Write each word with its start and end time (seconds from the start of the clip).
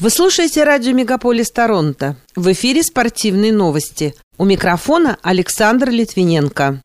Вы 0.00 0.10
слушаете 0.10 0.62
радио 0.62 0.92
«Мегаполис 0.92 1.50
Торонто». 1.50 2.14
В 2.36 2.52
эфире 2.52 2.84
спортивные 2.84 3.52
новости. 3.52 4.14
У 4.36 4.44
микрофона 4.44 5.18
Александр 5.22 5.90
Литвиненко. 5.90 6.80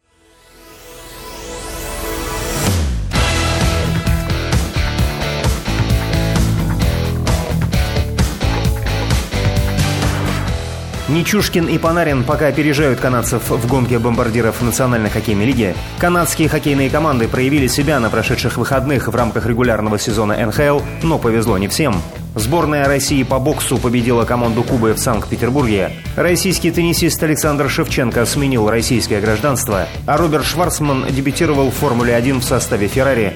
Нечушкин 11.08 11.68
и 11.68 11.78
Панарин 11.78 12.24
пока 12.24 12.48
опережают 12.48 13.00
канадцев 13.00 13.48
в 13.48 13.68
гонке 13.68 14.00
бомбардиров 14.00 14.60
Национальной 14.64 15.12
хоккейной 15.12 15.46
лиги. 15.46 15.76
Канадские 16.00 16.50
хоккейные 16.50 16.90
команды 16.90 17.28
проявили 17.28 17.68
себя 17.68 18.00
на 18.00 18.10
прошедших 18.10 18.58
выходных 18.58 19.08
в 19.08 19.16
рамках 19.16 19.46
регулярного 19.46 20.00
сезона 20.00 20.44
НХЛ, 20.48 20.80
но 21.04 21.20
повезло 21.20 21.60
не 21.60 21.68
всем. 21.68 22.02
Сборная 22.36 22.88
России 22.88 23.22
по 23.24 23.38
боксу 23.38 23.78
победила 23.78 24.26
команду 24.26 24.64
Кубы 24.64 24.94
в 24.94 24.98
Санкт-Петербурге. 24.98 25.92
Российский 26.16 26.72
теннисист 26.72 27.22
Александр 27.22 27.70
Шевченко 27.70 28.26
сменил 28.26 28.70
российское 28.70 29.22
гражданство, 29.22 29.88
а 30.08 30.18
Роберт 30.18 30.46
Шварцман 30.46 31.06
дебютировал 31.12 31.70
в 31.70 31.76
Формуле-1 31.76 32.40
в 32.40 32.44
составе 32.44 32.88
Феррари. 32.88 33.34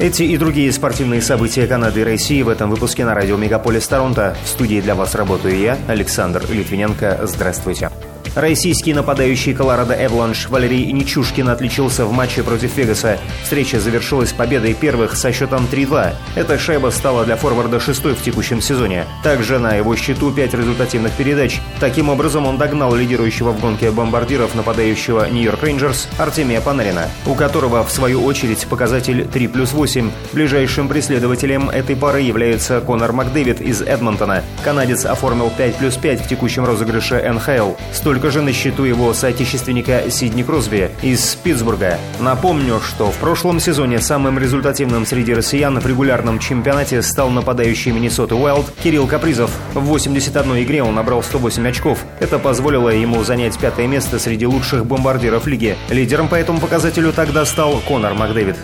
Эти 0.00 0.24
и 0.24 0.36
другие 0.36 0.72
спортивные 0.72 1.22
события 1.22 1.66
Канады 1.66 2.00
и 2.00 2.04
России 2.04 2.42
в 2.42 2.48
этом 2.48 2.70
выпуске 2.70 3.04
на 3.04 3.14
радио 3.14 3.36
Мегаполис 3.36 3.86
Торонто. 3.86 4.36
В 4.44 4.48
студии 4.48 4.80
для 4.80 4.94
вас 4.94 5.14
работаю 5.14 5.56
я, 5.56 5.78
Александр 5.86 6.42
Литвиненко. 6.50 7.20
Здравствуйте. 7.24 7.90
Российский 8.36 8.94
нападающий 8.94 9.54
Колорадо 9.54 9.94
Эвланш 9.94 10.48
Валерий 10.48 10.92
Нечушкин 10.92 11.48
отличился 11.48 12.06
в 12.06 12.12
матче 12.12 12.44
против 12.44 12.76
Вегаса. 12.76 13.18
Встреча 13.42 13.80
завершилась 13.80 14.32
победой 14.32 14.74
первых 14.74 15.16
со 15.16 15.32
счетом 15.32 15.66
3-2. 15.70 16.14
Эта 16.36 16.58
шайба 16.58 16.90
стала 16.90 17.24
для 17.24 17.36
форварда 17.36 17.80
шестой 17.80 18.14
в 18.14 18.22
текущем 18.22 18.60
сезоне. 18.60 19.06
Также 19.24 19.58
на 19.58 19.74
его 19.74 19.96
счету 19.96 20.30
5 20.30 20.54
результативных 20.54 21.12
передач. 21.12 21.60
Таким 21.80 22.08
образом, 22.08 22.46
он 22.46 22.56
догнал 22.56 22.94
лидирующего 22.94 23.50
в 23.50 23.60
гонке 23.60 23.90
бомбардиров 23.90 24.54
нападающего 24.54 25.28
Нью-Йорк 25.28 25.64
Рейнджерс 25.64 26.08
Артемия 26.18 26.60
Панарина, 26.60 27.08
у 27.26 27.34
которого, 27.34 27.82
в 27.84 27.90
свою 27.90 28.24
очередь, 28.24 28.64
показатель 28.68 29.26
3 29.26 29.48
плюс 29.48 29.72
8. 29.72 30.08
Ближайшим 30.32 30.86
преследователем 30.86 31.68
этой 31.68 31.96
пары 31.96 32.20
является 32.20 32.80
Конор 32.80 33.12
Макдэвид 33.12 33.60
из 33.60 33.82
Эдмонтона. 33.82 34.44
Канадец 34.62 35.04
оформил 35.04 35.50
5 35.50 35.76
плюс 35.76 35.96
5 35.96 36.20
в 36.20 36.28
текущем 36.28 36.64
розыгрыше 36.64 37.20
НХЛ. 37.28 37.72
Столь 37.92 38.19
Столько 38.20 38.34
же 38.34 38.42
на 38.42 38.52
счету 38.52 38.84
его 38.84 39.14
соотечественника 39.14 40.10
Сидни 40.10 40.42
Кросби 40.42 40.90
из 41.00 41.36
Питтсбурга. 41.36 41.98
Напомню, 42.20 42.78
что 42.78 43.10
в 43.10 43.16
прошлом 43.16 43.60
сезоне 43.60 43.98
самым 43.98 44.38
результативным 44.38 45.06
среди 45.06 45.32
россиян 45.32 45.80
в 45.80 45.86
регулярном 45.86 46.38
чемпионате 46.38 47.00
стал 47.00 47.30
нападающий 47.30 47.92
Миннесоты 47.92 48.34
Уайлд 48.34 48.70
Кирилл 48.82 49.06
Капризов. 49.06 49.50
В 49.72 49.80
81 49.80 50.64
игре 50.64 50.82
он 50.82 50.96
набрал 50.96 51.22
108 51.22 51.66
очков. 51.66 52.04
Это 52.20 52.38
позволило 52.38 52.90
ему 52.90 53.24
занять 53.24 53.58
пятое 53.58 53.86
место 53.86 54.18
среди 54.18 54.44
лучших 54.44 54.84
бомбардиров 54.84 55.46
лиги. 55.46 55.78
Лидером 55.88 56.28
по 56.28 56.34
этому 56.34 56.60
показателю 56.60 57.14
тогда 57.14 57.46
стал 57.46 57.80
Конор 57.88 58.12
Макдэвид 58.12 58.56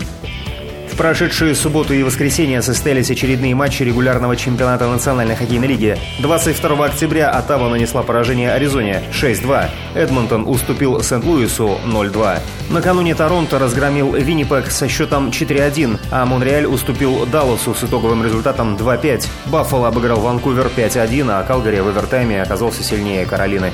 прошедшие 0.97 1.53
субботу 1.55 1.93
и 1.93 2.03
воскресенье 2.03 2.61
состоялись 2.61 3.11
очередные 3.11 3.53
матчи 3.55 3.83
регулярного 3.83 4.35
чемпионата 4.35 4.87
Национальной 4.87 5.35
хоккейной 5.35 5.67
лиги. 5.67 5.97
22 6.19 6.85
октября 6.85 7.29
Оттава 7.29 7.69
нанесла 7.69 8.01
поражение 8.01 8.51
Аризоне 8.51 9.03
6-2. 9.13 9.69
Эдмонтон 9.95 10.47
уступил 10.47 11.01
Сент-Луису 11.01 11.77
0-2. 11.85 12.39
Накануне 12.71 13.13
Торонто 13.15 13.59
разгромил 13.59 14.13
Виннипек 14.13 14.71
со 14.71 14.87
счетом 14.87 15.29
4-1, 15.29 15.99
а 16.11 16.25
Монреаль 16.25 16.65
уступил 16.65 17.25
Далласу 17.27 17.75
с 17.75 17.83
итоговым 17.83 18.25
результатом 18.25 18.75
2-5. 18.75 19.27
Баффало 19.45 19.87
обыграл 19.89 20.19
Ванкувер 20.19 20.69
5-1, 20.75 21.27
а 21.29 21.43
Калгари 21.43 21.79
в 21.79 21.87
овертайме 21.87 22.41
оказался 22.41 22.83
сильнее 22.83 23.25
Каролины. 23.25 23.71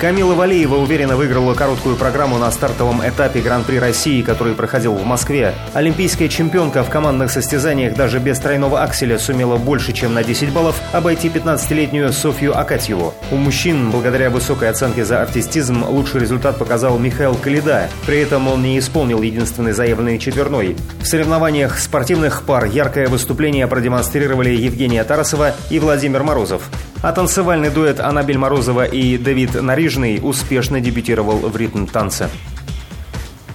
Камила 0.00 0.34
Валеева 0.34 0.76
уверенно 0.76 1.14
выиграла 1.14 1.52
короткую 1.52 1.94
программу 1.94 2.38
на 2.38 2.50
стартовом 2.50 3.06
этапе 3.06 3.42
Гран-при 3.42 3.76
России, 3.78 4.22
который 4.22 4.54
проходил 4.54 4.94
в 4.94 5.04
Москве. 5.04 5.52
Олимпийская 5.74 6.30
чемпионка 6.30 6.82
в 6.82 6.88
командных 6.88 7.30
состязаниях 7.30 7.94
даже 7.94 8.18
без 8.18 8.38
тройного 8.38 8.82
акселя 8.82 9.18
сумела 9.18 9.58
больше, 9.58 9.92
чем 9.92 10.14
на 10.14 10.24
10 10.24 10.54
баллов 10.54 10.80
обойти 10.92 11.28
15-летнюю 11.28 12.14
Софью 12.14 12.58
Акатьеву. 12.58 13.12
У 13.30 13.36
мужчин, 13.36 13.90
благодаря 13.90 14.30
высокой 14.30 14.70
оценке 14.70 15.04
за 15.04 15.20
артистизм, 15.20 15.84
лучший 15.84 16.20
результат 16.20 16.56
показал 16.56 16.98
Михаил 16.98 17.34
Калида. 17.34 17.90
При 18.06 18.20
этом 18.20 18.48
он 18.48 18.62
не 18.62 18.78
исполнил 18.78 19.20
единственный 19.20 19.72
заявленный 19.72 20.18
четверной. 20.18 20.78
В 21.02 21.06
соревнованиях 21.06 21.78
спортивных 21.78 22.44
пар 22.44 22.64
яркое 22.64 23.06
выступление 23.06 23.66
продемонстрировали 23.66 24.48
Евгения 24.48 25.04
Тарасова 25.04 25.52
и 25.68 25.78
Владимир 25.78 26.22
Морозов. 26.22 26.70
А 27.02 27.12
танцевальный 27.12 27.70
дуэт 27.70 27.98
Анабель 27.98 28.36
Морозова 28.36 28.84
и 28.84 29.16
Давид 29.16 29.60
Нарижный 29.60 30.20
успешно 30.22 30.80
дебютировал 30.80 31.38
в 31.38 31.56
ритм-танце. 31.56 32.28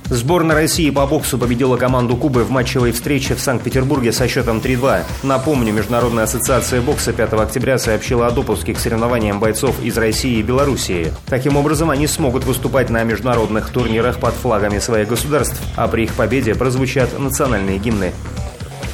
Сборная 0.06 0.56
России 0.56 0.90
по 0.92 1.06
боксу 1.08 1.38
победила 1.38 1.78
команду 1.78 2.16
Кубы 2.16 2.44
в 2.44 2.52
матчевой 2.52 2.92
встрече 2.92 3.34
в 3.34 3.40
Санкт-Петербурге 3.40 4.12
со 4.12 4.28
счетом 4.28 4.60
3-2. 4.60 5.02
Напомню, 5.24 5.74
Международная 5.74 6.26
ассоциация 6.26 6.80
бокса 6.80 7.12
5 7.12 7.34
октября 7.34 7.80
сообщила 7.80 8.28
о 8.28 8.32
допуске 8.32 8.76
к 8.76 8.80
соревнованиям 8.80 9.40
бойцов 9.40 9.84
из 9.84 9.98
России 9.98 10.38
и 10.38 10.44
Белоруссии. 10.44 11.12
Таким 11.28 11.58
образом, 11.58 11.90
они 11.90 12.06
смогут 12.06 12.46
выступать 12.46 12.92
на 12.92 13.04
международных 13.04 13.70
турнирах 13.70 14.20
под 14.20 14.36
флагами 14.36 14.78
своих 14.78 15.08
государств, 15.08 15.60
а 15.76 15.88
при 15.88 16.04
их 16.04 16.14
победе 16.14 16.54
прозвучат 16.54 17.18
национальные 17.18 17.80
гимны. 17.80 18.12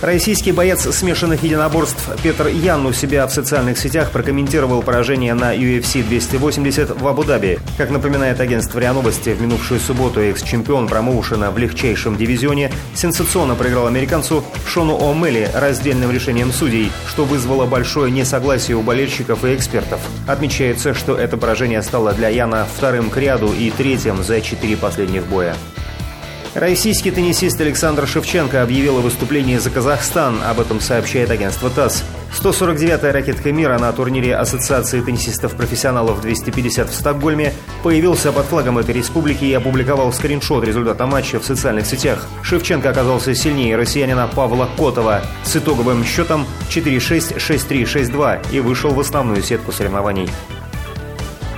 Российский 0.01 0.51
боец 0.51 0.81
смешанных 0.81 1.44
единоборств 1.44 2.09
Петр 2.23 2.47
Ян 2.47 2.88
у 2.88 2.91
себя 2.91 3.28
в 3.28 3.31
социальных 3.31 3.78
сетях 3.78 4.09
прокомментировал 4.09 4.81
поражение 4.81 5.35
на 5.35 5.56
UFC 5.56 6.01
280 6.01 7.00
в 7.00 7.07
Абу-Даби. 7.07 7.59
Как 7.78 7.91
напоминает 7.91 8.40
агентство 8.40 8.79
РИА 8.79 8.94
Новости, 8.94 9.29
в 9.29 9.41
минувшую 9.41 9.79
субботу 9.79 10.19
экс-чемпион 10.19 10.88
промоушена 10.88 11.51
в 11.51 11.59
легчайшем 11.59 12.17
дивизионе 12.17 12.72
сенсационно 12.95 13.53
проиграл 13.53 13.85
американцу 13.85 14.44
Шону 14.66 14.97
О'Мелли 14.97 15.51
раздельным 15.53 16.11
решением 16.11 16.51
судей, 16.51 16.91
что 17.07 17.23
вызвало 17.23 17.67
большое 17.67 18.11
несогласие 18.11 18.78
у 18.78 18.81
болельщиков 18.81 19.45
и 19.45 19.53
экспертов. 19.53 20.00
Отмечается, 20.25 20.95
что 20.95 21.16
это 21.16 21.38
поражение 21.38 21.84
стало 21.84 22.13
для 22.13 22.29
Яна 22.29 22.66
вторым 22.75 23.11
к 23.11 23.17
ряду 23.17 23.53
и 23.53 23.69
третьим 23.69 24.23
за 24.23 24.41
четыре 24.41 24.78
последних 24.78 25.28
боя. 25.28 25.56
Российский 26.53 27.12
теннисист 27.12 27.62
Александр 27.62 28.06
Шевченко 28.06 28.62
объявил 28.62 28.97
о 28.97 29.01
выступлении 29.01 29.56
за 29.56 29.69
Казахстан, 29.69 30.41
об 30.44 30.59
этом 30.59 30.81
сообщает 30.81 31.31
агентство 31.31 31.69
ТАСС. 31.69 32.03
149-я 32.38 33.13
ракетка 33.13 33.53
мира 33.53 33.79
на 33.79 33.91
турнире 33.94 34.35
Ассоциации 34.35 35.00
теннисистов-профессионалов 35.00 36.19
250 36.19 36.90
в 36.90 36.94
Стокгольме 36.94 37.53
появился 37.84 38.34
под 38.34 38.47
флагом 38.47 38.79
этой 38.79 38.94
республики 38.94 39.45
и 39.45 39.53
опубликовал 39.53 40.11
скриншот 40.11 40.66
результата 40.66 41.06
матча 41.06 41.40
в 41.40 41.45
социальных 41.45 41.85
сетях. 41.85 42.28
Шевченко 42.44 42.90
оказался 42.90 43.34
сильнее 43.34 43.78
россиянина 43.78 44.28
Павла 44.28 44.67
Котова 44.78 45.22
с 45.45 45.56
итоговым 45.56 46.03
счетом 46.03 46.45
4-6, 46.69 47.38
6-3, 47.38 47.84
6-2 47.84 48.45
и 48.51 48.59
вышел 48.59 48.91
в 48.94 49.00
основную 49.00 49.41
сетку 49.41 49.72
соревнований. 49.72 50.29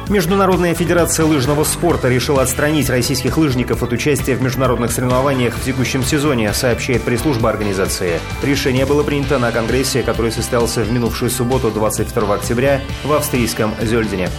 Международная 0.09 0.73
федерация 0.73 1.25
лыжного 1.25 1.63
спорта 1.63 2.09
решила 2.09 2.41
отстранить 2.41 2.89
российских 2.89 3.37
лыжников 3.37 3.83
от 3.83 3.93
участия 3.93 4.35
в 4.35 4.41
международных 4.41 4.91
соревнованиях 4.91 5.55
в 5.55 5.63
текущем 5.63 6.03
сезоне, 6.03 6.53
сообщает 6.53 7.03
пресс-служба 7.03 7.49
организации. 7.49 8.19
Решение 8.43 8.85
было 8.85 9.03
принято 9.03 9.39
на 9.39 9.51
конгрессе, 9.51 10.03
который 10.03 10.31
состоялся 10.31 10.81
в 10.81 10.91
минувшую 10.91 11.31
субботу 11.31 11.71
22 11.71 12.35
октября 12.35 12.81
в 13.05 13.13
австрийском 13.13 13.73
Зельдине. 13.81 14.29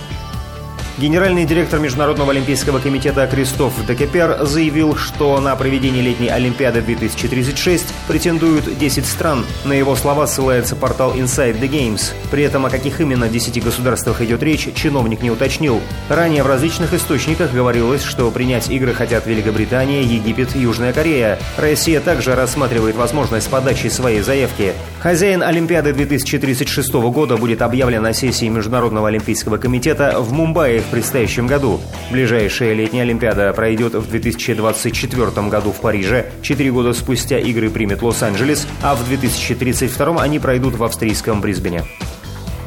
Генеральный 0.97 1.45
директор 1.45 1.81
Международного 1.81 2.31
олимпийского 2.31 2.79
комитета 2.79 3.27
Кристоф 3.27 3.73
Декепер 3.85 4.45
заявил, 4.47 4.95
что 4.95 5.41
на 5.41 5.57
проведение 5.57 6.01
летней 6.01 6.29
Олимпиады 6.29 6.83
2036 6.83 7.87
претендуют 8.07 8.79
10 8.79 9.05
стран. 9.05 9.45
На 9.65 9.73
его 9.73 9.97
слова 9.97 10.29
ссылается 10.29 10.77
портал 10.77 11.13
Inside 11.15 11.61
the 11.61 11.69
Games. 11.69 12.13
При 12.31 12.45
этом 12.45 12.65
о 12.65 12.71
каких 12.71 13.01
именно 13.01 13.29
10 13.29 13.65
государствах 13.65 14.21
идет 14.23 14.45
речь, 14.45 14.69
чиновник 14.77 15.21
не 15.21 15.33
уточнил. 15.33 15.81
Ранее 16.09 16.45
в 16.45 16.47
различных 16.47 16.95
источниках 16.95 17.53
говорилось, 17.53 18.05
что 18.05 18.31
принять 18.31 18.71
игры 18.71 18.95
хотят 18.95 19.27
Великобритания, 19.27 20.03
Египет, 20.03 20.55
Южная 20.55 20.93
Корея. 20.93 21.41
Россия 21.57 22.01
также 22.01 22.37
рассматривает 22.37 22.95
возможность 22.95 23.51
подачи 23.51 23.89
своей 23.89 24.21
заявки. 24.21 24.75
Хозяин 25.01 25.43
Олимпиады 25.43 25.93
2036 25.93 26.93
года 27.11 27.37
будет 27.37 27.63
объявлен 27.63 28.03
на 28.03 28.13
сессии 28.13 28.47
Международного 28.47 29.09
олимпийского 29.09 29.57
комитета 29.57 30.21
в 30.21 30.33
Мумбаи 30.33 30.84
в 30.85 30.91
предстоящем 30.91 31.47
году. 31.47 31.81
Ближайшая 32.11 32.75
летняя 32.75 33.03
Олимпиада 33.03 33.53
пройдет 33.53 33.95
в 33.95 34.09
2024 34.09 35.49
году 35.49 35.73
в 35.73 35.81
Париже. 35.81 36.27
Четыре 36.43 36.71
года 36.71 36.93
спустя 36.93 37.39
игры 37.39 37.71
примет 37.71 38.03
Лос-Анджелес, 38.03 38.67
а 38.83 38.95
в 38.95 39.05
2032 39.07 40.23
они 40.23 40.39
пройдут 40.39 40.75
в 40.77 40.85
австрийском 40.85 41.41
Брисбене. 41.41 41.85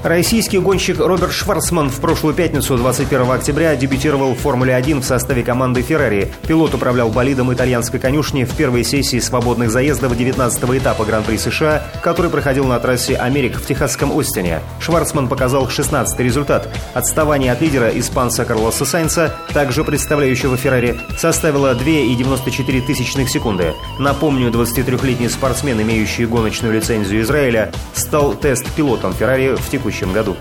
Российский 0.04 0.60
гонщик 0.60 1.00
Роберт 1.00 1.34
Шварцман 1.34 1.90
в 1.90 2.00
прошлую 2.00 2.36
пятницу, 2.36 2.78
21 2.78 3.32
октября, 3.32 3.76
дебютировал 3.76 4.36
в 4.36 4.38
Формуле-1 4.40 5.02
в 5.02 5.04
составе 5.04 5.44
команды 5.44 5.82
«Феррари». 5.82 6.32
Пилот 6.48 6.76
управлял 6.76 7.10
болидом 7.10 7.52
итальянской 7.52 8.00
конюшни 8.00 8.44
в 8.44 8.54
первой 8.56 8.84
сессии 8.84 9.20
свободных 9.20 9.72
заездов 9.72 10.14
19-го 10.14 10.78
этапа 10.78 11.04
Гран-при 11.04 11.38
США, 11.38 11.84
который 12.04 12.30
проходил 12.30 12.66
на 12.66 12.80
трассе 12.80 13.16
Америк 13.16 13.58
в 13.58 13.66
техасском 13.66 14.18
Остине. 14.18 14.62
Шварцман 14.80 15.28
показал 15.28 15.68
16-й 15.68 16.24
результат. 16.24 16.70
Отставание 16.94 17.52
от 17.52 17.62
лидера 17.62 17.90
испанца 17.90 18.46
Карлоса 18.46 18.86
Сайнца, 18.86 19.36
также 19.52 19.84
представляющего 19.84 20.58
«Феррари», 20.58 21.00
составило 21.18 21.74
2,94 21.74 22.82
тысячных 22.86 23.30
секунды. 23.30 23.74
Напомню, 23.98 24.52
23-летний 24.52 25.28
спортсмен, 25.28 25.82
имеющий 25.82 26.28
гоночную 26.28 26.76
лицензию 26.76 27.24
Израиля, 27.24 27.72
стал 27.94 28.36
тест-пилотом 28.36 29.14
«Феррари» 29.14 29.56
в 29.56 29.70
текущем 29.70 29.87
текущем 29.88 30.12
году. 30.12 30.36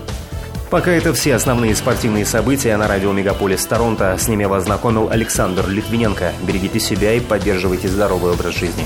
Пока 0.69 0.91
это 0.91 1.13
все 1.13 1.35
основные 1.35 1.73
спортивные 1.73 2.25
события 2.25 2.75
на 2.75 2.87
радио 2.87 3.13
Мегаполис 3.13 3.65
Торонто. 3.65 4.17
С 4.17 4.27
ними 4.27 4.43
вас 4.43 4.65
знакомил 4.65 5.09
Александр 5.09 5.69
Литвиненко. 5.69 6.33
Берегите 6.43 6.79
себя 6.81 7.13
и 7.13 7.21
поддерживайте 7.21 7.87
здоровый 7.87 8.33
образ 8.33 8.55
жизни. 8.55 8.85